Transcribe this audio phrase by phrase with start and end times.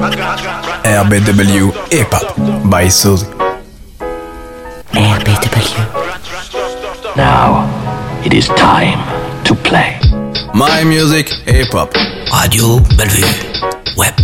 [0.00, 3.26] RBW Hip Hop by Suzy.
[4.96, 5.76] RBW.
[7.16, 7.68] Now
[8.24, 8.96] it is time
[9.44, 10.00] to play.
[10.54, 11.92] My music, hip hop.
[12.32, 13.28] Radio Bellevue.
[13.98, 14.16] Web.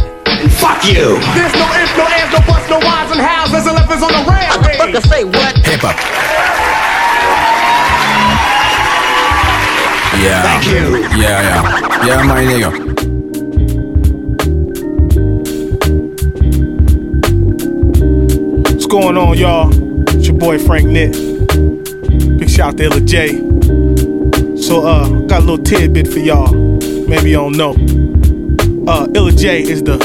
[0.57, 1.21] Fuck you!
[1.37, 3.53] There's no ifs, no ands, no buts, no whys and hows.
[3.53, 4.79] There's elephants on the rampage.
[4.79, 5.57] What the say what?
[5.67, 5.97] Hip hop.
[10.25, 10.43] Yeah.
[10.43, 10.97] Thank you.
[11.21, 12.07] Yeah, yeah.
[12.07, 13.16] Yeah, my nigga.
[18.87, 19.69] What's going on, y'all?
[20.17, 22.39] It's your boy Frank Nitt.
[22.39, 23.33] Big shout out to Illa J.
[24.57, 26.53] So, uh, got a little tidbit for y'all.
[26.53, 27.73] Maybe you don't know.
[28.87, 29.99] Uh, Illa J is the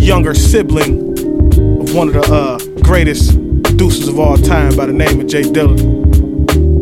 [0.00, 1.10] younger sibling
[1.82, 5.42] of one of the uh, greatest producers of all time by the name of Jay
[5.42, 5.78] Dilla.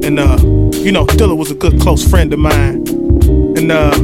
[0.07, 0.39] And, uh,
[0.79, 2.87] you know, Dilla was a good close friend of mine.
[3.57, 3.97] And, uh,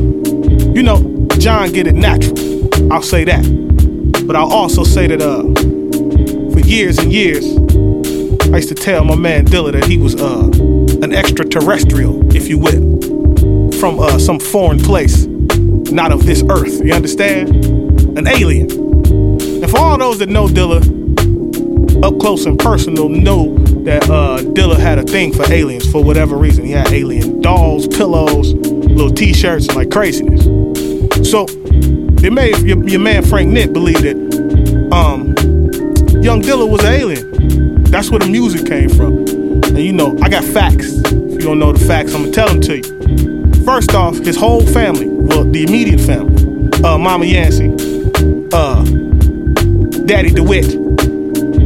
[0.74, 2.92] you know, John get it natural.
[2.92, 3.44] I'll say that.
[4.26, 5.44] But I'll also say that, uh,
[6.58, 7.44] for years and years,
[8.52, 10.44] I used to tell my man Dilla that he was uh,
[11.02, 16.84] an extraterrestrial, if you will, from uh, some foreign place, not of this earth.
[16.84, 17.50] You understand?
[18.18, 18.70] An alien.
[18.70, 20.82] And for all those that know Dilla
[22.04, 26.36] up close and personal, know that uh, Dilla had a thing for aliens for whatever
[26.36, 26.64] reason.
[26.64, 30.44] He had alien dolls, pillows, little T-shirts, like craziness.
[31.28, 31.46] So,
[32.20, 34.16] it made your, your man Frank Nitt believe that
[34.92, 35.27] um,
[36.28, 37.84] Young Dilla was alien.
[37.84, 39.16] That's where the music came from.
[39.64, 40.98] And you know, I got facts.
[41.06, 43.64] If you don't know the facts, I'm gonna tell them to you.
[43.64, 47.70] First off, his whole family, well, the immediate family, uh, Mama Yancey,
[48.52, 48.84] uh,
[50.04, 50.78] Daddy DeWitt,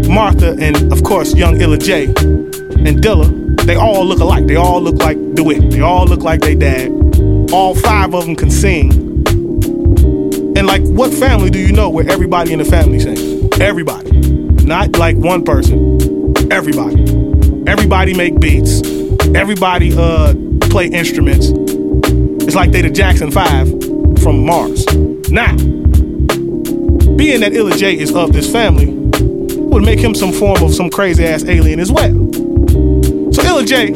[0.08, 4.46] Martha, and of course, young Illa J, and Dilla, they all look alike.
[4.46, 5.72] They all look like DeWitt.
[5.72, 6.88] They all look like they dad.
[7.50, 8.92] All five of them can sing.
[10.56, 13.58] And like, what family do you know where everybody in the family sings?
[13.60, 14.11] Everybody.
[14.64, 16.36] Not like one person.
[16.52, 16.96] Everybody.
[17.66, 18.80] Everybody make beats.
[19.34, 20.34] Everybody uh
[20.70, 21.48] play instruments.
[22.44, 24.86] It's like they the Jackson 5 from Mars.
[25.30, 25.54] Now,
[27.16, 30.90] being that Illa J is of this family would make him some form of some
[30.90, 32.12] crazy ass alien as well.
[33.32, 33.90] So Illa J,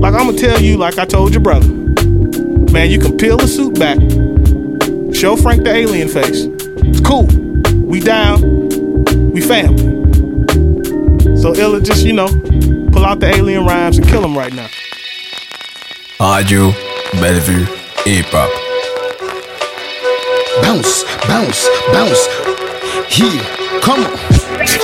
[0.00, 3.48] like I'm gonna tell you, like I told your brother, man, you can peel the
[3.48, 3.98] suit back,
[5.14, 6.44] show Frank the alien face.
[6.86, 7.26] It's cool.
[7.86, 8.53] We down.
[9.34, 9.82] We family.
[11.36, 12.28] So Illa just, you know,
[12.92, 14.68] pull out the alien rhymes and kill him right now.
[16.20, 16.70] Radio
[17.14, 17.64] Bellevue
[18.04, 18.48] Hip Hop.
[20.62, 22.28] Bounce, bounce, bounce.
[23.12, 23.42] Here,
[23.80, 24.83] come on.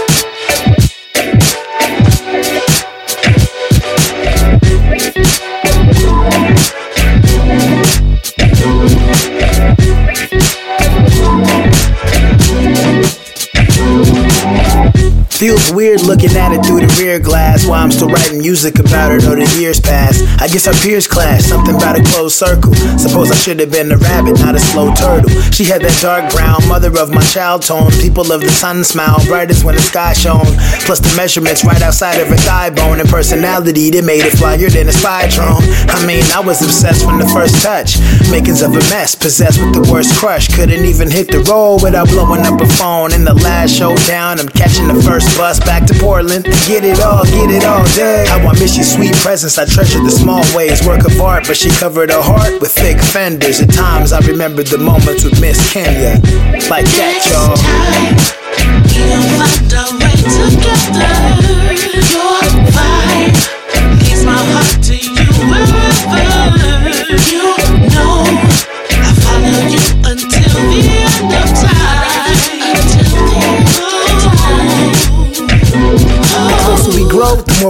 [15.41, 19.11] Feels weird looking at it through the rear glass while I'm still writing music about
[19.11, 20.21] it, though the years pass.
[20.37, 22.75] I guess our peers clash, something about a closed circle.
[23.01, 25.33] Suppose I should have been a rabbit, not a slow turtle.
[25.49, 27.89] She had that dark brown, mother of my child tone.
[28.05, 30.45] People of the sun smile, brightest when the sky shone.
[30.85, 34.69] Plus the measurements right outside of her thigh bone and personality that made it flyer
[34.69, 35.65] than a spy drone.
[35.89, 37.97] I mean, I was obsessed from the first touch.
[38.29, 40.53] Makings of a mess, possessed with the worst crush.
[40.53, 43.17] Couldn't even hit the road without blowing up a phone.
[43.17, 46.45] In the last showdown, I'm catching the first bus back to Portland.
[46.67, 48.27] Get it all, get it all day.
[48.29, 49.59] How I miss your sweet presence.
[49.59, 50.87] I treasure the small ways.
[50.87, 53.61] Work of art, but she covered her heart with thick fenders.
[53.61, 56.21] At times, I remember the moments with Miss Kenya.
[56.71, 57.57] Like that, y'all.
[66.11, 66.40] The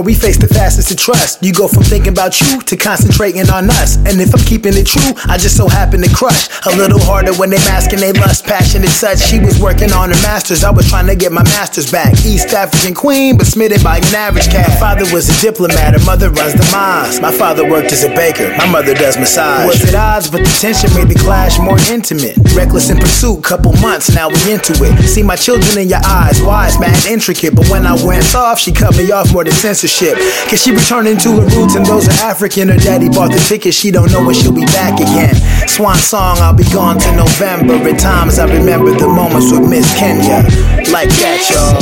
[0.01, 1.43] more we face the fastest to trust.
[1.43, 3.97] You go from thinking about you to concentrating on us.
[3.97, 7.33] And if I'm keeping it true, I just so happen to crush a little harder
[7.33, 9.19] when they masking they lust, passionate such.
[9.19, 12.13] She was working on her masters, I was trying to get my masters back.
[12.25, 14.69] East African queen, but smitten by an average cat.
[14.69, 17.21] My father was a diplomat, her mother runs the mosque.
[17.21, 19.67] My father worked as a baker, my mother does massage.
[19.67, 22.37] Was at odds, but the tension made the clash more intimate.
[22.55, 24.93] Reckless in pursuit, couple months, now we into it.
[25.07, 27.55] See my children in your eyes, wise, mad, intricate.
[27.55, 29.90] But when I went soft, she cut me off more than censorship.
[29.99, 32.69] Cause she returning to her roots and those are African.
[32.69, 35.35] Her daddy bought the ticket, she don't know when she'll be back again.
[35.67, 37.75] Swan song, I'll be gone to November.
[37.75, 40.43] At times I remember the moments with Miss Kenya.
[40.91, 41.81] Like that, y'all.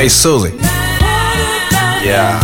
[0.09, 0.57] Susie.
[2.03, 2.39] Yeah.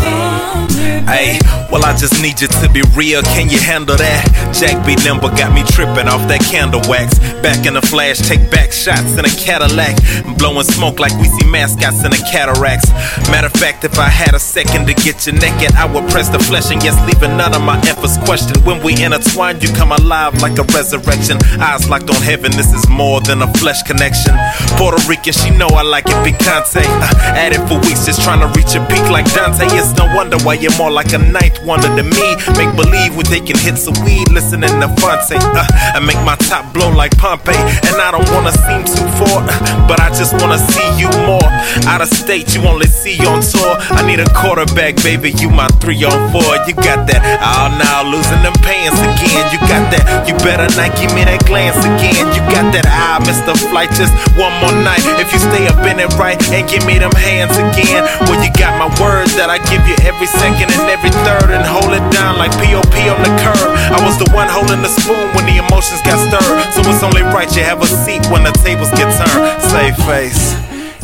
[1.06, 1.38] Hey,
[1.70, 3.22] well, I just need you to be real.
[3.34, 4.24] Can you handle that?
[4.54, 4.96] Jack B.
[5.04, 7.18] Limber got me tripping off that candle wax.
[7.42, 9.96] Back in the flash, take back shots in a Cadillac.
[10.38, 12.90] Blowing smoke like we see mascots in the cataracts.
[13.30, 16.28] Matter of fact, if I had a second to get you naked, I would press
[16.28, 18.64] the flesh and yes, leaving none of my efforts questioned.
[18.64, 21.38] When we intertwine, you come alive like a resurrection.
[21.60, 24.34] Eyes locked on heaven, this is more than a flesh connection.
[24.76, 26.84] Puerto Rican, she know I like it picante.
[26.84, 29.66] Uh, at it for weeks, just trying to reach a peak like Dante.
[29.76, 31.18] It's no wonder why you're more like a
[31.54, 32.28] ninth wonder to me.
[32.56, 35.36] Make believe we're taking hits of weed, listening to Phonte.
[35.36, 37.56] Uh, I make my top blow like Pompeii.
[37.88, 39.46] And I don't wanna seem too forward,
[39.88, 41.48] but I just wanna see you more.
[41.86, 43.76] Out of state, you only see on tour.
[43.90, 45.30] I need a quarterback, baby.
[45.32, 46.54] You my three on four.
[46.66, 47.20] You got that.
[47.42, 49.44] Oh, now losing them pants again.
[49.52, 50.26] You got that.
[50.28, 52.24] You better not give me that glance again.
[52.34, 52.86] You got that.
[52.86, 55.02] I ah, missed the flight just one more night.
[55.20, 58.04] If you stay up in it right and give me them hands again.
[58.26, 61.64] Well, you got my words that I give you every second and every third and
[61.66, 63.70] hold it down like POP on the curb.
[63.92, 66.62] I was the one holding the spoon when the emotions got stirred.
[66.72, 69.62] So it's only right you have a seat when the tables get turned.
[69.62, 70.54] Save face,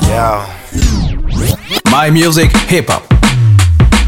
[0.09, 0.47] yeah.
[1.91, 3.20] My music, hip hop.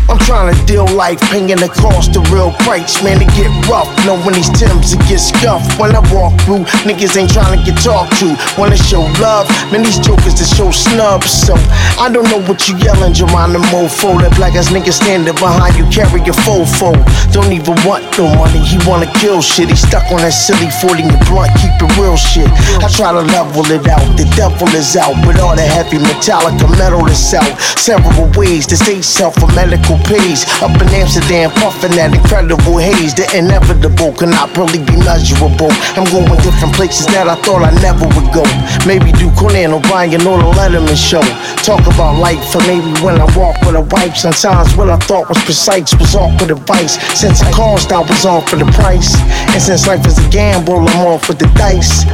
[0.08, 3.02] I'm trying to deal life, paying the cost, the real price.
[3.02, 3.88] Man, it get rough.
[4.04, 5.78] Know when these Timbs, it get scuffed.
[5.78, 8.34] When I walk through, niggas ain't trying to get talked to.
[8.58, 11.30] Wanna show love, man, these jokers to show snubs.
[11.30, 11.54] So,
[11.96, 14.20] I don't know what you yelling, Geronimo mofo.
[14.20, 16.92] That black ass nigga standing behind you, carry your fofo.
[17.32, 19.70] Don't even want no money, he wanna kill shit.
[19.70, 22.50] He stuck on that silly 40 your blunt, keep it real shit.
[22.84, 25.14] I try to level it out, the devil is out.
[25.26, 27.48] With all the heavy metallic metal that's out.
[27.78, 30.46] Several ways to stay self a medical pays.
[30.62, 33.14] Up in Amsterdam, puffing that incredible haze.
[33.14, 35.70] The inevitable cannot really be measurable.
[35.98, 38.44] I'm going different places that I thought I never would go.
[38.86, 41.24] Maybe do Conan O'Brien or the Letterman show.
[41.62, 44.16] Talk about life, or maybe when I walk with a wife.
[44.16, 46.98] Sometimes what I thought was precise was awkward advice.
[47.18, 49.14] Since I cost, I was off for the price.
[49.52, 52.04] And since life is a gamble, I'm off with the dice.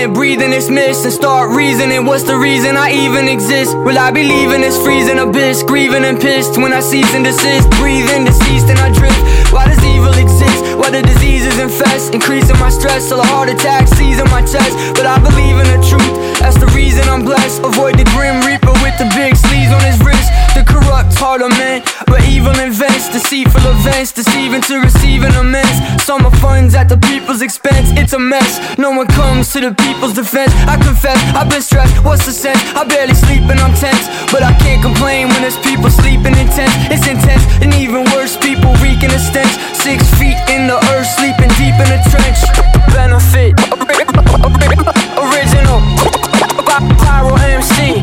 [0.00, 2.06] Morning and breathing this mist and start reasoning.
[2.06, 3.76] What's the reason I even exist?
[3.76, 7.68] Will I be leaving this freezing abyss, grieving and pissed when I cease and desist?
[7.80, 9.20] Breathing deceased and I drift.
[9.52, 10.76] Why does evil exist?
[10.78, 12.14] Why the diseases infest?
[12.14, 14.72] Increasing my stress till a heart attack seizing my chest.
[14.96, 16.16] But I believe in the truth.
[16.40, 17.62] That's the reason I'm blessed.
[17.62, 18.39] Avoid the grim
[23.00, 26.02] evil invents deceitful events, deceiving to receiving immense.
[26.02, 27.90] Summer funds at the people's expense.
[27.96, 28.78] It's a mess.
[28.78, 30.52] No one comes to the people's defense.
[30.66, 32.04] I confess, I've been stressed.
[32.04, 32.60] What's the sense?
[32.74, 36.74] I barely sleep and I'm tense, but I can't complain when there's people sleeping intense.
[36.92, 39.52] It's intense, and even worse, people reeking a stench.
[39.72, 42.40] Six feet in the earth, sleeping deep in a trench.
[42.92, 43.54] Benefit,
[45.16, 45.80] original,
[47.00, 48.02] Pyro MC.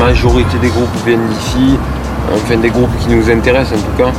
[0.00, 1.78] majorité des groupes viennent d'ici,
[2.34, 4.10] enfin des groupes qui nous intéressent en tout cas.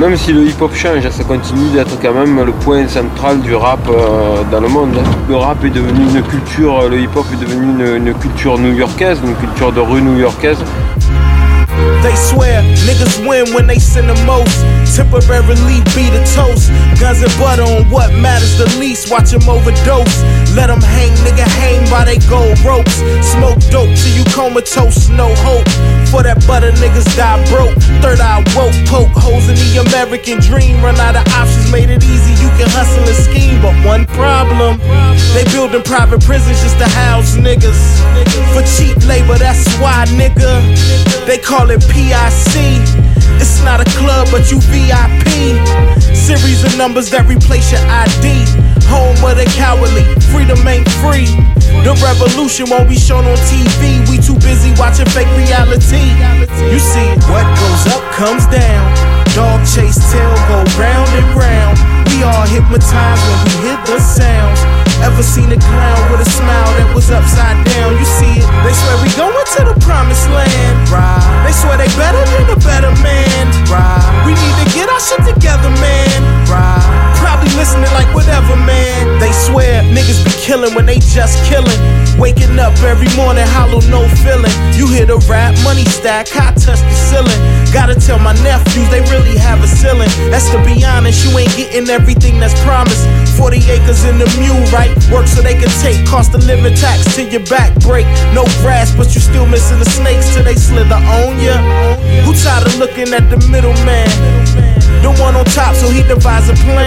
[0.00, 3.80] Même si le hip-hop change, ça continue d'être quand même le point central du rap
[3.88, 4.98] euh, dans le monde.
[5.28, 9.72] Le rap est devenu une culture, le hip-hop est devenu une culture new-yorkaise, une culture
[9.72, 10.58] de rue new-yorkaise.
[12.02, 14.58] They swear niggas win when they sin the most.
[14.96, 16.70] Temporarily be the toast.
[17.00, 19.10] Guns and butter on what matters the least.
[19.10, 20.22] Watch them overdose.
[20.54, 22.98] Let them hang, nigga, hang by they gold ropes.
[23.22, 25.66] Smoke dope till you comatose, no hope.
[26.12, 27.72] For that butter, niggas die broke.
[28.04, 30.84] Third eye woke, poke holes in the American dream.
[30.84, 32.36] Run out of options, made it easy.
[32.36, 34.76] You can hustle and scheme, but one problem.
[35.32, 37.80] They building private prisons just to house niggas.
[38.52, 40.60] For cheap labor, that's why, nigga.
[41.24, 42.60] They call it PIC.
[43.40, 45.56] It's not a club, but you VIP.
[46.12, 48.44] Series of numbers that replace your ID.
[48.92, 51.32] Home of the cowardly, freedom ain't free.
[51.80, 54.04] The revolution won't be shown on TV.
[54.12, 56.12] We too busy watching fake reality.
[56.68, 58.84] You see, what goes up comes down.
[59.32, 61.80] Dog chase tail go round and round.
[62.12, 64.60] We all hypnotized when we hear the sounds.
[65.02, 67.96] Ever seen a clown with a smile that was upside down?
[67.98, 68.46] You see it?
[68.62, 70.76] They swear we going to the promised land.
[70.92, 71.18] Right.
[71.42, 73.44] They swear they better than a better man.
[73.66, 74.04] Right.
[74.22, 76.20] We need to get our shit together, man.
[76.46, 77.11] Right.
[77.42, 79.18] Probably listening like whatever, man.
[79.18, 81.74] They swear niggas be killing when they just killing.
[82.14, 84.54] Waking up every morning, hollow, no feeling.
[84.78, 87.42] You hear the rap, money stack, I touch the ceiling.
[87.74, 90.06] Gotta tell my nephews they really have a ceiling.
[90.30, 93.10] That's to be honest, you ain't getting everything that's promised.
[93.34, 94.94] 40 acres in the mule, right?
[95.10, 98.06] Work so they can take cost of living tax till your back break.
[98.38, 101.58] No grass, but you still missing the snakes till they slither on ya.
[102.22, 104.71] Who tired of looking at the middleman?
[105.02, 106.86] The one on top, so he devise a plan.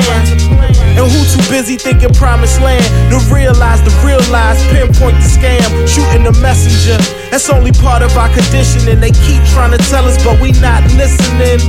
[0.95, 5.67] And who too busy thinking promised land to realize the real lies, pinpoint the scam,
[5.83, 6.95] shooting the messenger.
[7.29, 9.03] That's only part of our conditioning.
[9.03, 11.59] They keep trying to tell us, but we not listening.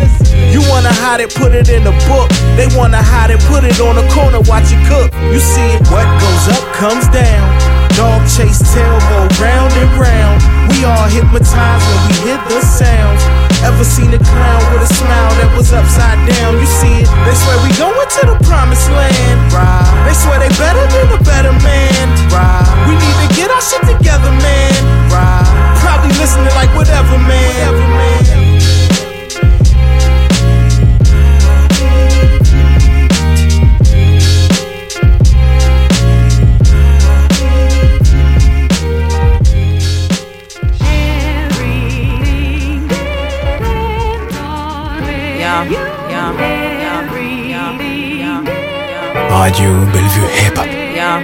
[0.54, 2.30] You wanna hide it, put it in a book.
[2.54, 5.10] They wanna hide it, put it on a corner, watch it cook.
[5.34, 7.42] You see it, what goes up comes down.
[7.98, 10.38] Dog chase tail go round and round.
[10.70, 13.45] We all hypnotized when we hear the sounds.
[13.64, 16.58] Ever seen a clown with a smile that was upside down?
[16.60, 17.08] You see it?
[17.25, 19.38] They swear we going to the promised land.
[19.52, 19.86] Right.
[20.04, 22.04] They swear they better than a better man.
[22.28, 22.66] Right.
[22.88, 24.76] We need to get our shit together, man.
[25.08, 25.46] Right.
[25.80, 27.72] Probably listening like whatever, man.
[27.72, 28.55] Whatever, man.
[49.30, 50.66] Radio Bellevue Hip Hop.
[50.66, 51.22] Yeah,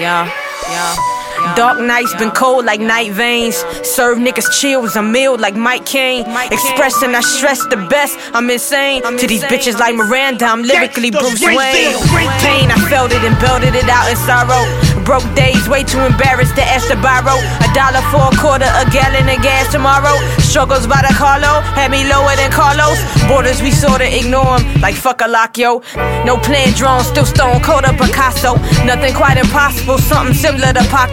[0.00, 0.30] yeah,
[0.70, 1.17] yeah.
[1.56, 3.56] Dark nights been cold like night veins.
[3.82, 6.24] Serve niggas chills, I'm milled like Mike Kane.
[6.50, 9.02] Expressing I stress the best, I'm insane.
[9.02, 11.94] To these bitches like Miranda, I'm lyrically Bruce Wayne.
[12.40, 14.87] Pain, I felt it and belted it out in sorrow.
[15.08, 17.40] Broke days, way too embarrassed to ask to borrow.
[17.64, 20.12] A dollar for a quarter, a gallon of gas tomorrow.
[20.36, 23.00] Struggles by the Carlo, had me lower than Carlos.
[23.26, 25.80] Borders we sorta ignore 'em, like fuck a lock, yo.
[26.26, 28.56] No plan drawn, still stone cold up Picasso.
[28.84, 31.08] Nothing quite impossible, something similar to Pac.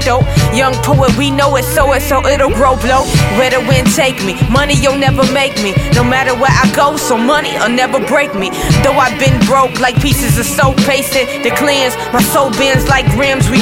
[0.54, 3.04] Young poet, we know it, so it, so it'll grow blow.
[3.38, 5.74] Where the wind take me, money you'll never make me.
[5.94, 8.50] No matter where I go, so money will never break me.
[8.84, 11.96] Though I've been broke like pieces of soap pacing, the cleanse.
[12.12, 13.62] my soul bends like rims we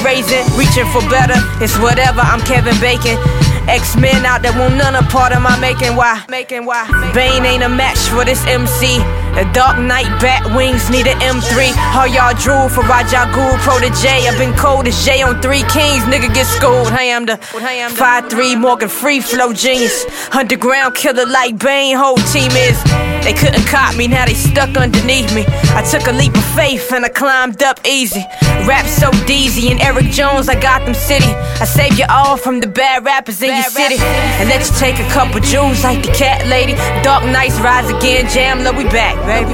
[0.58, 3.20] Reaching for better, it's whatever, I'm Kevin Bacon.
[3.68, 5.96] X-Men out that want none a part of my making.
[5.96, 6.24] Why?
[6.28, 6.84] Making why?
[7.14, 9.00] Bane ain't a match for this MC.
[9.36, 11.72] The Dark Knight bat wings need an M3.
[11.76, 14.28] How y'all drool for Raja Guru protege.
[14.28, 16.04] I've been cold as J on three kings.
[16.08, 16.92] Nigga get schooled.
[16.92, 20.06] Hey, I am the 5-3 Morgan free flow genius.
[20.32, 21.96] Underground killer like Bane.
[21.96, 22.80] Whole team is.
[23.24, 25.46] They couldn't cop me, now they stuck underneath me.
[25.48, 28.26] I took a leap of faith and I climbed up easy.
[28.68, 31.32] Rap so deezy and Eric Jones, I got them city.
[31.62, 33.96] I save you all from the bad rappers in your city.
[34.40, 36.74] And let you take a couple jewels like the cat lady.
[37.02, 39.54] Dark nights rise again, jam, love we back, baby.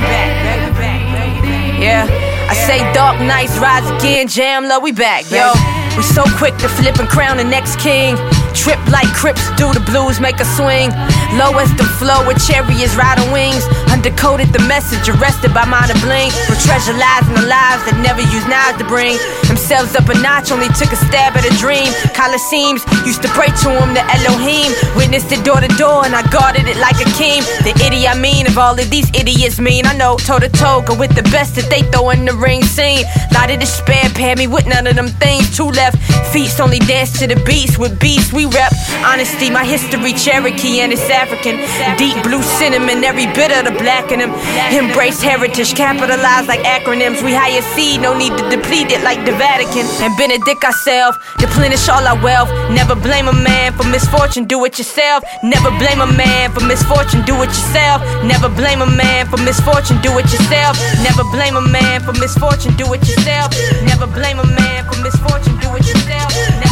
[1.80, 2.08] Yeah,
[2.50, 5.54] I say dark nights rise again, jam, love we back, yo.
[6.00, 8.16] We so quick to flip and crown the next king.
[8.56, 10.96] Trip like Crips do the blues make a swing.
[11.36, 13.68] Low as the flow with chariots riding wings.
[13.92, 16.32] Undercoded the message, arrested by minor bling.
[16.48, 19.20] For treasure lies in the lives that never use knives to bring
[19.70, 20.52] themselves up a notch.
[20.52, 21.94] Only took a stab at a dream.
[22.18, 24.74] Coliseums used to pray to him, the Elohim.
[24.98, 27.42] Witnessed it door to door, and I guarded it like a king.
[27.62, 29.86] The idiot I mean of all of these idiots mean.
[29.86, 32.64] I know toe to toe, go with the best that they throw in the ring
[32.64, 33.06] scene.
[33.32, 35.56] Lot of despair, pair me with none of them things.
[35.56, 35.98] Two left
[36.34, 38.74] feet only dance to the beats with beats we rep.
[39.06, 41.58] Honesty, my history, Cherokee and it's African.
[41.98, 44.34] Deep blue cinnamon, every bit of the black in them.
[44.74, 47.24] Embrace heritage, capitalize like acronyms.
[47.24, 49.86] We hire seed, no need to deplete it like the Vatican.
[50.04, 51.18] And Benedict ourselves.
[51.38, 52.50] Deplenish all our wealth.
[52.72, 55.24] Never blame a man for misfortune, do it yourself.
[55.44, 58.02] Never blame a man for misfortune, do it yourself.
[58.24, 60.78] Never blame a man for misfortune, do it yourself.
[61.04, 63.52] Never blame a man for misfortune, do it yourself.
[63.84, 66.32] Never blame a man for misfortune, do it yourself.
[66.60, 66.69] Never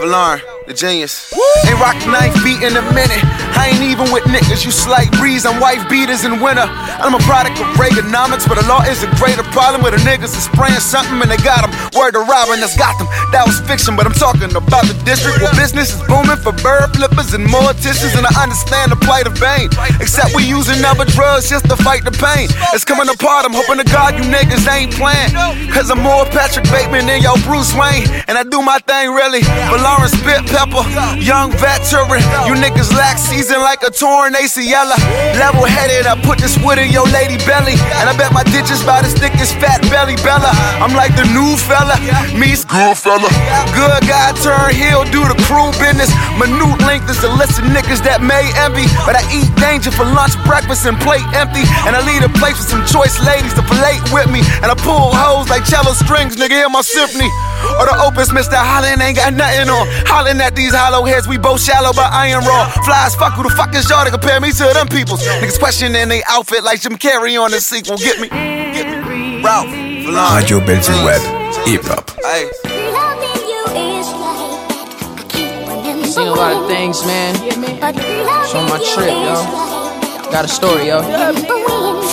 [0.00, 1.26] Valorn, the genius.
[1.66, 3.18] Ain't rock the knife beat in a minute.
[3.58, 5.42] I ain't even with niggas, you slight breeze.
[5.42, 6.62] I'm wife beaters in winter.
[7.02, 10.30] I'm a product of Reaganomics, but the law is a greater problem where the niggas
[10.30, 11.74] is spraying something and they got them.
[11.98, 13.10] Word to Robin that's got them.
[13.34, 16.94] That was fiction, but I'm talking about the district where business is booming for bird
[16.94, 18.14] flippers and morticians.
[18.14, 19.74] And I understand the plight of Bane.
[19.98, 22.46] Except we using other drugs just to fight the pain.
[22.70, 25.34] It's coming apart, I'm hoping to God you niggas ain't playing.
[25.74, 28.06] Cause I'm more Patrick Bateman than yo Bruce Wayne.
[28.30, 29.42] And I do my thing really.
[29.66, 32.20] But Lawrence Spit Young veteran.
[32.44, 34.92] You niggas lack season like a torn ACL.
[35.40, 37.80] Level headed, I put this wood in your lady belly.
[37.96, 40.52] And I bet my ditches about as thick as fat belly Bella.
[40.84, 41.96] I'm like the new fella,
[42.36, 43.32] me's good fella.
[43.72, 46.12] Good guy turn heel, do the crew business.
[46.36, 48.84] Minute length is the list of niggas that may envy.
[49.08, 51.64] But I eat danger for lunch, breakfast, and plate empty.
[51.88, 54.44] And I leave a place for some choice ladies to fillet with me.
[54.60, 57.32] And I pull hoes like cello strings, nigga, hear my symphony.
[57.78, 58.56] Or the opus, Mr.
[58.56, 59.86] Holland ain't got nothing on.
[60.06, 62.68] Hollin' at these hollow heads, we both shallow, but I am raw.
[62.84, 65.22] Flies, fuck who the fuck is y'all to compare me to them peoples?
[65.22, 67.96] Niggas questioning they outfit like Jim Carrey on the sequel.
[67.96, 69.42] Get me, get me.
[69.42, 70.36] Ralph, Valon.
[70.36, 71.22] Radio Bellevue Web,
[71.66, 72.10] hip hop.
[72.22, 72.50] Hey.
[76.10, 77.36] Seen a lot of things, man.
[77.38, 79.79] It's on my trip, yo.
[80.30, 81.02] Got a story, yo.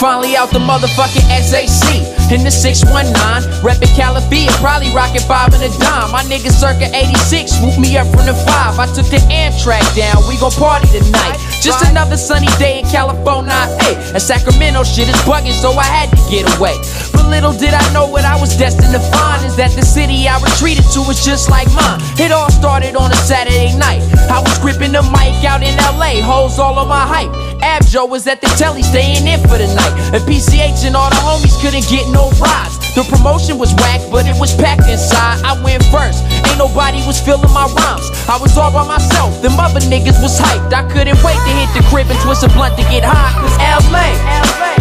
[0.02, 2.02] Finally out the motherfucking SAC.
[2.34, 3.14] In the 619,
[3.62, 6.10] reppin' Calabia, probably rockin' five and a dime.
[6.10, 8.76] My nigga circa 86, swoop me up from the five.
[8.76, 11.38] I took the Amtrak down, we gon' party tonight.
[11.62, 13.54] Just another sunny day in California.
[13.80, 16.74] Hey, and Sacramento shit is bugging, so I had to get away.
[17.18, 20.30] But little did I know what I was destined to find is that the city
[20.30, 21.98] I retreated to was just like mine.
[22.14, 24.06] It all started on a Saturday night.
[24.30, 27.34] I was gripping the mic out in LA, hoes all on my hype.
[27.58, 30.14] Abjo was at the telly staying in for the night.
[30.14, 32.78] And PCH and all the homies couldn't get no rides.
[32.94, 35.42] The promotion was whack, but it was packed inside.
[35.42, 38.06] I went first, ain't nobody was feeling my rhymes.
[38.30, 40.70] I was all by myself, them other niggas was hyped.
[40.70, 43.34] I couldn't wait to hit the crib and twist a blunt to get high.
[43.42, 44.77] Cause LA, it's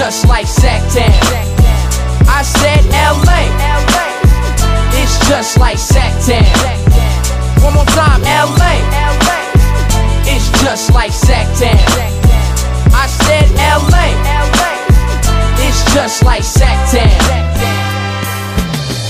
[0.00, 1.12] just like Sacktown.
[2.26, 3.44] I said LA,
[4.96, 6.42] it's just like Sacktown.
[7.62, 8.80] One more time, LA,
[10.24, 11.76] it's just like Sacktown.
[12.94, 14.08] I said LA,
[15.68, 17.20] it's just like Sacktown.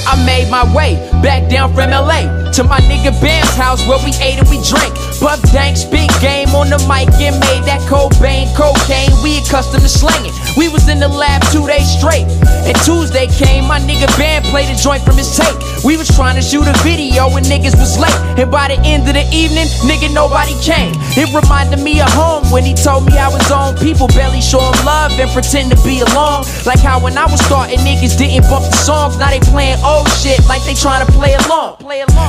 [0.09, 4.13] I made my way back down from LA to my nigga Bam's house where we
[4.21, 4.93] ate and we drank.
[5.21, 9.13] Buff Dank, big game on the mic and made that Cobain cocaine.
[9.23, 10.33] We accustomed to slanging.
[10.57, 12.25] We was in the lab two days straight.
[12.65, 15.57] And Tuesday came, my nigga Bam played a joint from his tape.
[15.85, 18.17] We was trying to shoot a video and niggas was late.
[18.41, 20.97] And by the end of the evening, nigga, nobody came.
[21.17, 23.77] It reminded me of home when he told me I was on.
[23.77, 26.49] People barely show him love and pretend to be along.
[26.65, 29.19] Like how when I was starting, niggas didn't bump the songs.
[29.19, 31.77] Now they playing old shit like they trying to play along.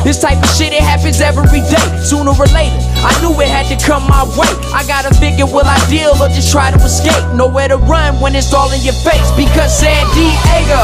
[0.04, 1.88] This type of shit, it happens every day.
[2.02, 4.50] Sooner or later, I knew it had to come my way.
[4.74, 7.22] I gotta figure, will I deal or just try to escape?
[7.36, 9.30] Nowhere to run when it's all in your face.
[9.38, 10.82] Because San Diego,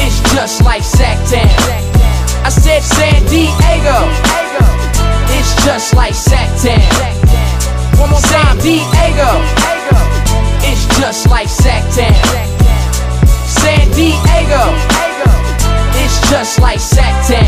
[0.00, 1.84] it's just like Sac Sacktown.
[2.44, 3.96] I said San Diego,
[5.32, 6.80] it's just like Sacktown.
[8.00, 9.30] One more time, Diego,
[10.64, 12.16] it's just like Sacktown.
[13.46, 15.13] San Diego,
[16.34, 17.46] just like Sacktown.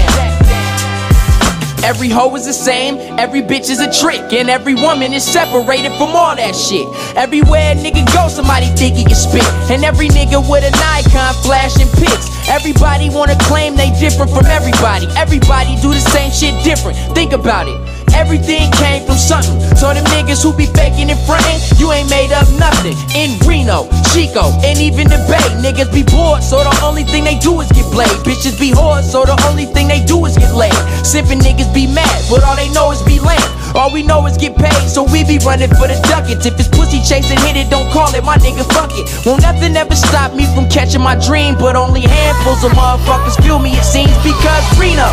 [1.82, 5.90] Every hoe is the same, every bitch is a trick, and every woman is separated
[5.98, 6.86] from all that shit.
[7.16, 9.42] Everywhere a nigga go, somebody think he can spit,
[9.74, 12.30] and every nigga with an icon flashing pics.
[12.48, 15.06] Everybody wanna claim they different from everybody.
[15.18, 16.96] Everybody do the same shit different.
[17.12, 17.95] Think about it.
[18.16, 19.60] Everything came from something.
[19.76, 22.96] So them niggas who be faking and frontin', you ain't made up nothing.
[23.12, 27.38] In Reno, Chico, and even the Bay, niggas be bored, so the only thing they
[27.38, 28.16] do is get played.
[28.24, 30.72] Bitches be whores, so the only thing they do is get laid.
[31.04, 33.52] Sippin' niggas be mad, but all they know is be lame.
[33.76, 36.46] All we know is get paid, so we be running for the ducats.
[36.46, 39.04] If it's pussy chasing, hit it, don't call it, my nigga, fuck it.
[39.26, 43.58] Won't nothing ever stop me from catching my dream, but only handfuls of motherfuckers feel
[43.58, 45.12] me, it seems, because Reno,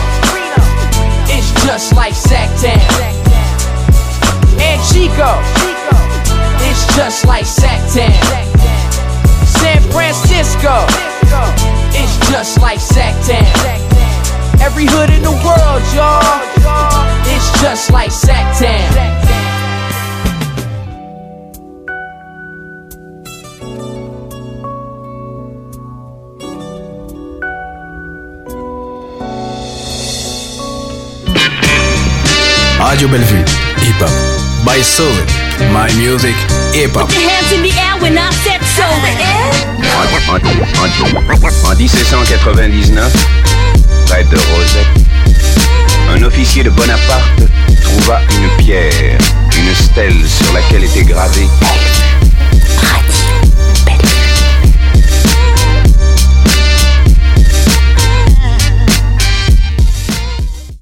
[1.63, 2.78] just like Sacktown.
[4.60, 5.39] And Chico,
[6.60, 8.12] it's just like Sacktown.
[9.47, 10.86] San Francisco,
[11.93, 13.82] it's just like Sacktown.
[14.62, 16.23] Every hood in the world, y'all,
[17.26, 19.22] it's just like Sacktown.
[32.93, 33.43] Radio Bellevue,
[33.82, 34.12] hip hop.
[34.63, 35.25] By Solid,
[35.73, 36.36] my music,
[36.77, 37.10] hip hop.
[37.10, 38.86] Put your hands in the air when I said so.
[38.86, 43.12] En, en- en 1799,
[44.06, 44.88] près de Rosette,
[46.15, 47.41] un officier de Bonaparte
[47.82, 49.17] trouva une pierre,
[49.58, 51.47] une stèle sur laquelle était gravé